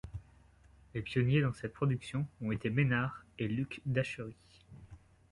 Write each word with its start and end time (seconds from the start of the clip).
Les 0.95 1.03
pionniers 1.03 1.41
dans 1.43 1.53
cette 1.53 1.73
production 1.75 2.25
ont 2.41 2.51
été 2.51 2.71
Ménard 2.71 3.23
et 3.37 3.47
Luc 3.47 3.81
d'Achery. 3.85 4.33